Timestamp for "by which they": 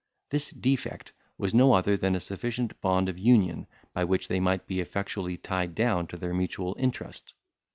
3.93-4.39